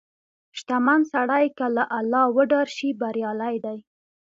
[0.57, 3.77] •شتمن سړی که له الله وډار شي، بریالی دی.